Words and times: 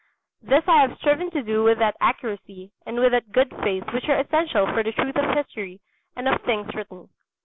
This 0.41 0.63
I 0.65 0.81
have 0.81 0.97
striven 0.97 1.29
to 1.29 1.43
do 1.43 1.61
with 1.61 1.77
that 1.77 1.95
accuracy 2.01 2.71
and 2.87 2.99
with 2.99 3.11
that 3.11 3.31
good 3.31 3.51
faith 3.61 3.83
which 3.93 4.09
are 4.09 4.17
essential 4.19 4.65
for 4.73 4.81
the 4.81 4.93
truth 4.93 5.15
of 5.15 5.35
history 5.37 5.79
and 6.15 6.27
of 6.27 6.41
things 6.41 6.73
written. 6.73 7.09